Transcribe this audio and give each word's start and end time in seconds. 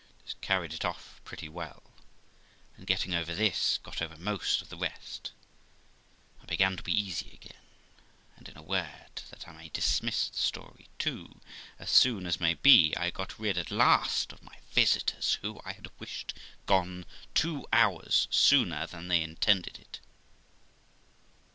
This 0.25 0.33
carried 0.41 0.73
it 0.73 0.83
off 0.83 1.21
pretty 1.23 1.47
well; 1.47 1.83
and 2.75 2.87
getting 2.87 3.13
over 3.13 3.35
this, 3.35 3.77
got 3.83 4.01
over 4.01 4.17
most 4.17 4.59
of 4.63 4.69
the 4.69 4.75
rest, 4.77 5.31
and 6.39 6.49
I 6.49 6.49
began 6.49 6.75
to 6.75 6.81
be 6.81 6.91
easy 6.91 7.29
again; 7.33 7.61
and, 8.35 8.49
in 8.49 8.57
a 8.57 8.63
word, 8.63 9.21
that 9.29 9.47
I 9.47 9.51
may 9.51 9.69
dismiss 9.69 10.29
the 10.29 10.39
story 10.39 10.87
too, 10.97 11.39
as 11.77 11.91
soon 11.91 12.25
as 12.25 12.39
may 12.39 12.55
be, 12.55 12.95
I 12.97 13.11
got 13.11 13.37
rid 13.37 13.59
at 13.59 13.69
last 13.69 14.33
of 14.33 14.41
my 14.41 14.57
visitors, 14.71 15.37
who 15.43 15.61
I 15.63 15.73
had 15.73 15.91
wished 15.99 16.33
gone 16.65 17.05
two 17.35 17.67
hours 17.71 18.27
sooner 18.31 18.87
than 18.87 19.07
they 19.07 19.21
intended 19.21 19.77
it. 19.77 19.99